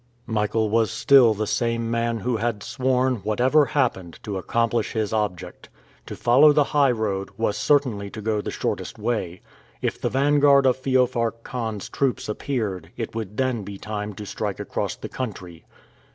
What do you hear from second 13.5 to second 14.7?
be time to strike